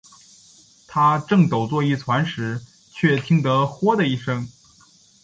[0.87, 2.59] 他正抖作一团时，
[2.91, 4.47] 却听得豁的一声